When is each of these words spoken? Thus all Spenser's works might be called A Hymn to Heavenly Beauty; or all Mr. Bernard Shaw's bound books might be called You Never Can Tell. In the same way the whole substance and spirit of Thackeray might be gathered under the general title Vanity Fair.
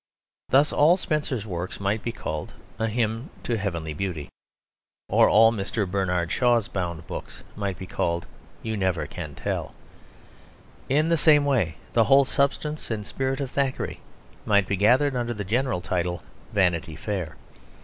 Thus 0.49 0.73
all 0.73 0.97
Spenser's 0.97 1.45
works 1.45 1.79
might 1.79 2.01
be 2.03 2.11
called 2.11 2.53
A 2.79 2.87
Hymn 2.87 3.29
to 3.43 3.55
Heavenly 3.55 3.93
Beauty; 3.93 4.29
or 5.07 5.29
all 5.29 5.51
Mr. 5.51 5.87
Bernard 5.87 6.31
Shaw's 6.31 6.67
bound 6.67 7.05
books 7.05 7.43
might 7.55 7.77
be 7.77 7.85
called 7.85 8.25
You 8.63 8.75
Never 8.75 9.05
Can 9.05 9.35
Tell. 9.35 9.75
In 10.89 11.09
the 11.09 11.17
same 11.17 11.45
way 11.45 11.75
the 11.93 12.05
whole 12.05 12.25
substance 12.25 12.89
and 12.89 13.05
spirit 13.05 13.39
of 13.39 13.51
Thackeray 13.51 13.99
might 14.43 14.67
be 14.67 14.75
gathered 14.75 15.15
under 15.15 15.35
the 15.35 15.43
general 15.45 15.81
title 15.81 16.23
Vanity 16.51 16.95
Fair. 16.95 17.37